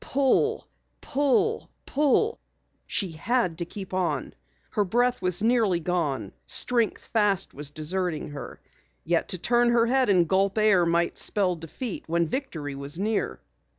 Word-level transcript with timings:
Pull, 0.03 0.67
pull, 0.99 1.69
pull 1.85 2.39
she 2.87 3.11
had 3.11 3.59
to 3.59 3.65
keep 3.65 3.93
on. 3.93 4.33
Her 4.71 4.83
breath 4.83 5.21
was 5.21 5.43
nearly 5.43 5.79
gone, 5.79 6.31
strength 6.47 7.05
fast 7.05 7.53
was 7.53 7.69
deserting 7.69 8.29
her. 8.29 8.59
Yet 9.03 9.29
to 9.29 9.37
turn 9.37 9.69
her 9.69 9.85
head 9.85 10.09
and 10.09 10.27
gulp 10.27 10.57
air 10.57 10.87
might 10.87 11.19
spell 11.19 11.53
defeat 11.53 12.05
when 12.07 12.25
victory 12.25 12.73
was 12.73 12.97
near. 12.97 13.41